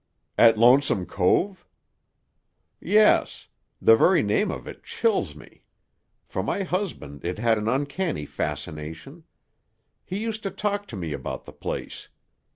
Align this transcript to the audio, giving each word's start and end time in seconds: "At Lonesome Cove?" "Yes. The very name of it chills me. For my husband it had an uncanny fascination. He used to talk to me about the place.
"At 0.35 0.57
Lonesome 0.57 1.05
Cove?" 1.05 1.63
"Yes. 2.79 3.49
The 3.79 3.95
very 3.95 4.23
name 4.23 4.49
of 4.49 4.67
it 4.67 4.83
chills 4.83 5.35
me. 5.35 5.61
For 6.25 6.41
my 6.41 6.63
husband 6.63 7.23
it 7.23 7.37
had 7.37 7.59
an 7.59 7.67
uncanny 7.67 8.25
fascination. 8.25 9.25
He 10.03 10.17
used 10.17 10.41
to 10.41 10.49
talk 10.49 10.87
to 10.87 10.95
me 10.95 11.13
about 11.13 11.45
the 11.45 11.53
place. 11.53 12.09